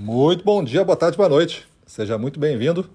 [0.00, 1.66] Muito bom dia, boa tarde, boa noite.
[1.84, 2.88] Seja muito bem-vindo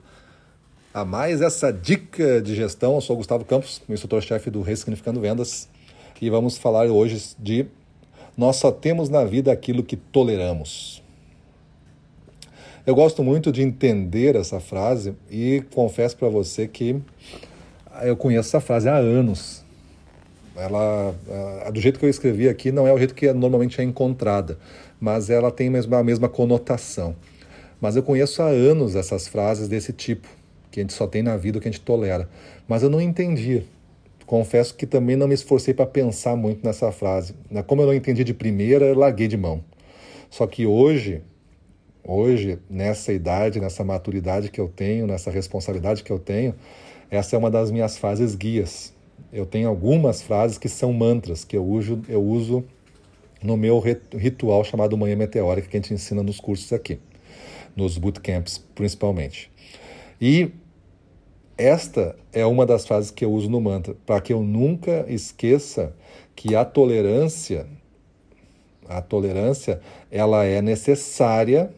[0.94, 2.96] a mais essa dica de gestão.
[2.96, 5.68] Eu sou Gustavo Campos, instrutor-chefe do Ressignificando Vendas,
[6.22, 7.66] e vamos falar hoje de
[8.38, 11.04] nós só temos na vida aquilo que toleramos.
[12.86, 17.02] Eu gosto muito de entender essa frase e confesso para você que
[18.04, 19.62] eu conheço essa frase há anos.
[20.56, 21.14] Ela,
[21.74, 24.58] do jeito que eu escrevi aqui, não é o jeito que normalmente é encontrada
[25.04, 27.14] mas ela tem mesmo a mesma conotação.
[27.82, 30.30] Mas eu conheço há anos essas frases desse tipo,
[30.72, 32.30] que a gente só tem na vida o que a gente tolera.
[32.70, 33.66] Mas eu não entendia.
[34.26, 37.36] Confesso que também não me esforcei para pensar muito nessa frase.
[37.68, 39.62] Como eu não entendi de primeira, eu larguei de mão.
[40.30, 41.22] Só que hoje,
[42.02, 46.56] hoje, nessa idade, nessa maturidade que eu tenho, nessa responsabilidade que eu tenho,
[47.12, 48.94] essa é uma das minhas frases guias.
[49.34, 52.64] Eu tenho algumas frases que são mantras que eu uso, eu uso
[53.44, 57.00] no meu ritual chamado Manhã Meteórica, que a gente ensina nos cursos aqui,
[57.76, 59.52] nos bootcamps principalmente.
[60.20, 60.52] E
[61.58, 65.94] esta é uma das frases que eu uso no mantra, para que eu nunca esqueça
[66.36, 67.68] que a tolerância,
[68.88, 71.72] a tolerância, ela é necessária,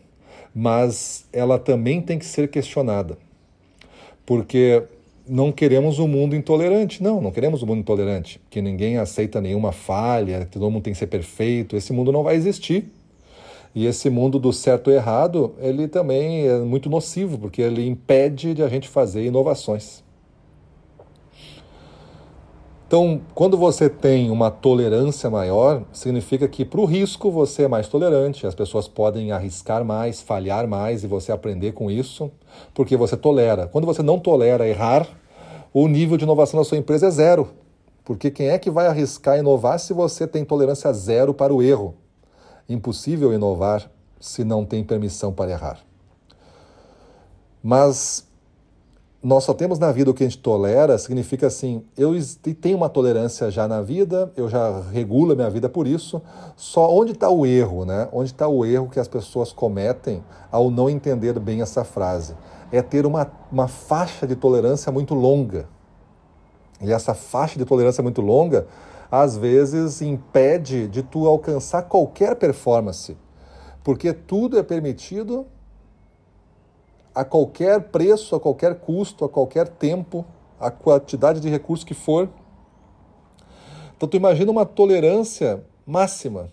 [0.53, 3.17] mas ela também tem que ser questionada.
[4.25, 4.83] Porque
[5.27, 7.01] não queremos um mundo intolerante.
[7.01, 10.93] Não, não queremos um mundo intolerante, que ninguém aceita nenhuma falha, que todo mundo tem
[10.93, 11.75] que ser perfeito.
[11.75, 12.91] Esse mundo não vai existir.
[13.73, 18.53] E esse mundo do certo e errado, ele também é muito nocivo, porque ele impede
[18.53, 20.04] de a gente fazer inovações.
[22.87, 27.87] Então, quando você tem uma tolerância maior, significa que para o risco você é mais
[27.87, 32.31] tolerante, as pessoas podem arriscar mais, falhar mais e você aprender com isso,
[32.75, 33.67] porque você tolera.
[33.67, 35.07] Quando você não tolera errar,
[35.73, 37.49] o nível de inovação da sua empresa é zero.
[38.03, 41.95] Porque quem é que vai arriscar inovar se você tem tolerância zero para o erro?
[42.69, 45.79] Impossível inovar se não tem permissão para errar.
[47.63, 48.27] Mas
[49.25, 52.13] nós só temos na vida o que a gente tolera, significa assim, eu
[52.61, 56.21] tenho uma tolerância já na vida, eu já regulo a minha vida por isso,
[56.55, 58.07] só onde está o erro, né?
[58.13, 62.35] Onde está o erro que as pessoas cometem ao não entender bem essa frase?
[62.71, 65.67] É ter uma, uma faixa de tolerância muito longa.
[66.79, 68.67] E essa faixa de tolerância muito longa,
[69.09, 73.17] às vezes, impede de tu alcançar qualquer performance,
[73.83, 75.47] porque tudo é permitido
[77.15, 80.25] a qualquer preço, a qualquer custo, a qualquer tempo,
[80.59, 82.29] a quantidade de recursos que for.
[83.95, 86.51] Então tu imagina uma tolerância máxima.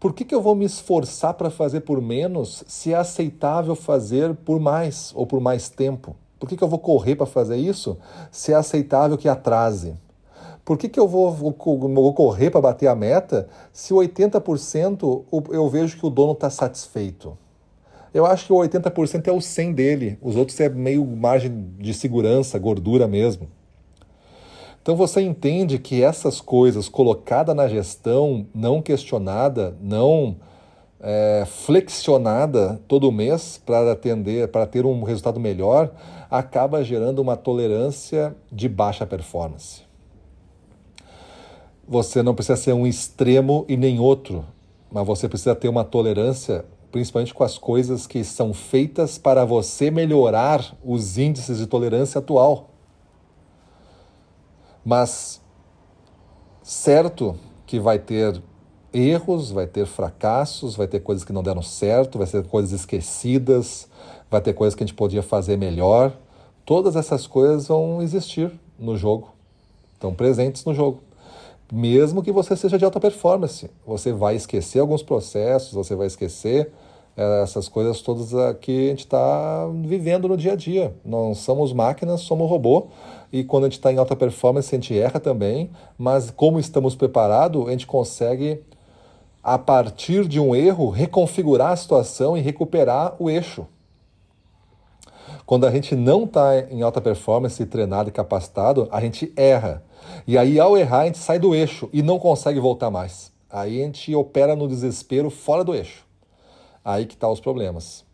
[0.00, 4.34] Por que, que eu vou me esforçar para fazer por menos se é aceitável fazer
[4.34, 6.16] por mais ou por mais tempo?
[6.38, 7.98] Por que, que eu vou correr para fazer isso
[8.30, 9.96] se é aceitável que atrase?
[10.64, 15.68] Por que, que eu vou, vou, vou correr para bater a meta se 80% eu
[15.68, 17.38] vejo que o dono está satisfeito?
[18.16, 21.92] Eu acho que o 80% é o 100 dele, os outros é meio margem de
[21.92, 23.46] segurança, gordura mesmo.
[24.80, 30.36] Então você entende que essas coisas colocadas na gestão, não questionada, não
[30.98, 35.92] é, flexionada todo mês para atender, para ter um resultado melhor,
[36.30, 39.82] acaba gerando uma tolerância de baixa performance.
[41.86, 44.42] Você não precisa ser um extremo e nem outro,
[44.90, 46.64] mas você precisa ter uma tolerância
[46.96, 52.70] principalmente com as coisas que são feitas para você melhorar os índices de tolerância atual.
[54.82, 55.42] Mas
[56.62, 57.36] certo
[57.66, 58.42] que vai ter
[58.94, 63.86] erros, vai ter fracassos, vai ter coisas que não deram certo, vai ter coisas esquecidas,
[64.30, 66.16] vai ter coisas que a gente podia fazer melhor.
[66.64, 69.34] Todas essas coisas vão existir no jogo,
[69.92, 71.02] estão presentes no jogo
[71.72, 73.70] mesmo que você seja de alta performance.
[73.86, 76.72] Você vai esquecer alguns processos, você vai esquecer
[77.16, 80.94] essas coisas todas que a gente está vivendo no dia a dia.
[81.04, 82.88] Não somos máquinas, somos robô.
[83.32, 86.94] E quando a gente está em alta performance, a gente erra também, mas como estamos
[86.94, 88.62] preparados, a gente consegue,
[89.42, 93.66] a partir de um erro, reconfigurar a situação e recuperar o eixo.
[95.44, 99.82] Quando a gente não está em alta performance, treinado e capacitado, a gente erra.
[100.26, 103.32] E aí, ao errar, a gente sai do eixo e não consegue voltar mais.
[103.50, 106.05] Aí a gente opera no desespero fora do eixo.
[106.86, 108.04] Aí que estão tá os problemas.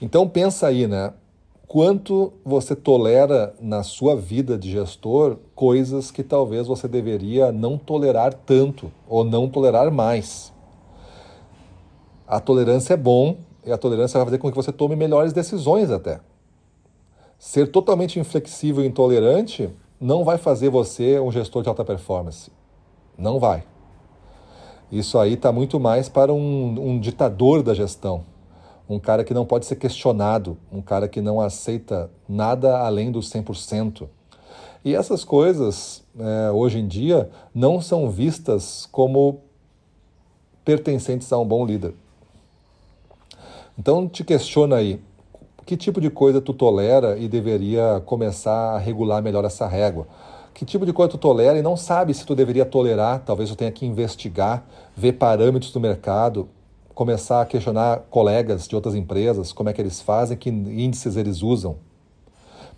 [0.00, 1.12] Então pensa aí, né?
[1.66, 8.32] Quanto você tolera na sua vida de gestor coisas que talvez você deveria não tolerar
[8.32, 10.52] tanto ou não tolerar mais.
[12.28, 15.90] A tolerância é bom e a tolerância vai fazer com que você tome melhores decisões
[15.90, 16.20] até.
[17.40, 19.68] Ser totalmente inflexível e intolerante
[20.00, 22.52] não vai fazer você um gestor de alta performance.
[23.18, 23.64] Não vai.
[24.94, 28.24] Isso aí está muito mais para um, um, ditador da gestão.
[28.88, 33.18] um cara que não pode ser questionado, um cara que não aceita nada além do
[33.18, 34.06] 100%.
[34.84, 39.40] E essas coisas, é, hoje em dia, não são vistas como
[40.64, 41.92] pertencentes a um bom líder.
[43.76, 45.00] Então te questiona aí,
[45.66, 50.06] que tipo de coisa tu tolera e deveria começar a regular melhor essa régua?
[50.54, 53.56] Que tipo de coisa tu tolera e não sabe se tu deveria tolerar, talvez tu
[53.56, 54.64] tenha que investigar,
[54.96, 56.48] ver parâmetros do mercado,
[56.94, 61.42] começar a questionar colegas de outras empresas, como é que eles fazem, que índices eles
[61.42, 61.76] usam.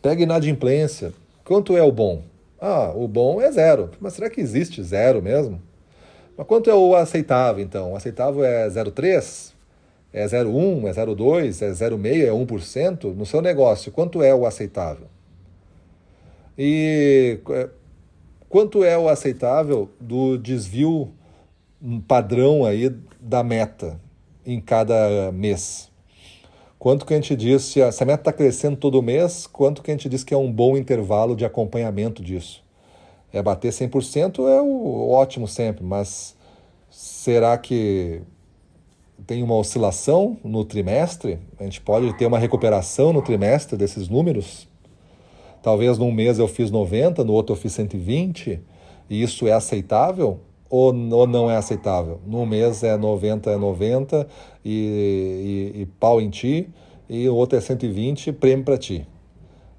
[0.00, 1.12] Pega inadimplência.
[1.44, 2.23] Quanto é o bom?
[2.58, 3.90] Ah, o bom é zero.
[4.00, 5.61] Mas será que existe zero mesmo?
[6.34, 7.93] Mas quanto é o aceitável, então?
[7.93, 9.52] O aceitável é 0,3?
[10.14, 10.87] É 0,1?
[10.87, 11.62] É 0,2?
[11.62, 12.26] É 0,6?
[12.26, 13.14] É 1%?
[13.14, 15.08] No seu negócio, quanto é o aceitável?
[16.58, 17.69] E é,
[18.49, 21.12] quanto é o aceitável do desvio
[22.06, 22.88] padrão aí
[23.20, 24.00] da meta?
[24.47, 25.91] em cada mês.
[26.79, 29.94] Quanto que a gente diz, se a, meta está crescendo todo mês, quanto que a
[29.94, 32.62] gente diz que é um bom intervalo de acompanhamento disso?
[33.32, 36.37] É bater 100% é o ótimo sempre, mas
[36.88, 38.23] será que
[39.26, 41.41] tem uma oscilação no trimestre?
[41.58, 44.69] A gente pode ter uma recuperação no trimestre desses números?
[45.67, 48.61] Talvez num mês eu fiz 90, no outro eu fiz 120,
[49.11, 50.39] e isso é aceitável?
[50.71, 52.21] ou, ou não é aceitável.
[52.25, 54.29] No mês é 90 é 90
[54.65, 56.69] e, e, e pau em ti,
[57.09, 59.09] e o outro é 120, prêmio para ti.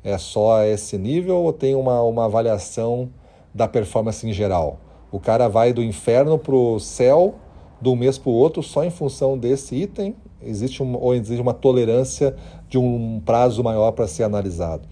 [0.03, 3.09] É só esse nível ou tem uma, uma avaliação
[3.53, 4.81] da performance em geral?
[5.09, 7.35] O cara vai do inferno para o céu
[7.81, 10.17] de um mês para o outro só em função desse item?
[10.41, 12.35] Existe um, ou existe uma tolerância
[12.67, 14.85] de um prazo maior para ser analisado?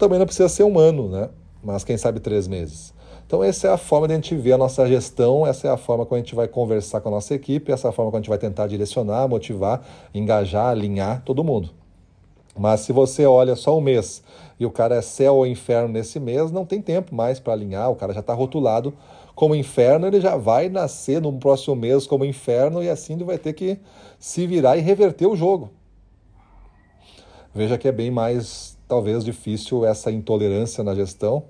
[0.00, 1.28] Também não precisa ser um ano, né?
[1.62, 2.94] mas quem sabe três meses.
[3.26, 5.76] Então, essa é a forma de a gente ver a nossa gestão, essa é a
[5.76, 8.18] forma como a gente vai conversar com a nossa equipe, essa é a forma como
[8.18, 11.70] a gente vai tentar direcionar, motivar, engajar, alinhar todo mundo.
[12.58, 14.22] Mas se você olha só um mês
[14.58, 17.90] e o cara é céu ou inferno nesse mês, não tem tempo mais para alinhar,
[17.90, 18.92] o cara já está rotulado
[19.34, 23.38] como inferno, ele já vai nascer no próximo mês como inferno e assim ele vai
[23.38, 23.78] ter que
[24.18, 25.70] se virar e reverter o jogo.
[27.54, 31.44] Veja que é bem mais, talvez, difícil essa intolerância na gestão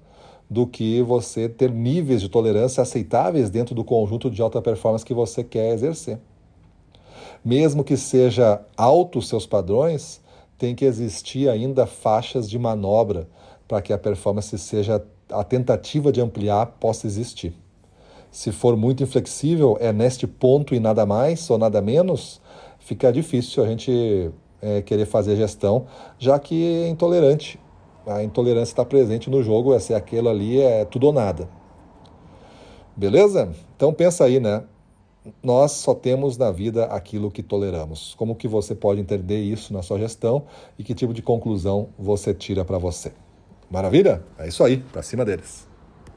[0.48, 5.14] do que você ter níveis de tolerância aceitáveis dentro do conjunto de alta performance que
[5.14, 6.19] você quer exercer.
[7.42, 10.20] Mesmo que seja alto os seus padrões,
[10.58, 13.26] tem que existir ainda faixas de manobra
[13.66, 17.54] para que a performance seja a tentativa de ampliar possa existir.
[18.31, 22.38] Se for muito inflexível, é neste ponto e nada mais ou nada menos,
[22.78, 24.31] fica difícil a gente
[24.62, 25.86] é, querer fazer gestão,
[26.18, 27.58] já que é intolerante
[28.06, 31.48] a intolerância está presente no jogo, é aquilo ali é tudo ou nada.
[32.96, 33.52] Beleza?
[33.76, 34.64] Então pensa aí, né?
[35.42, 38.14] Nós só temos na vida aquilo que toleramos.
[38.14, 40.44] Como que você pode entender isso na sua gestão
[40.78, 43.12] e que tipo de conclusão você tira para você?
[43.70, 44.24] Maravilha?
[44.38, 45.69] É isso aí, para cima deles.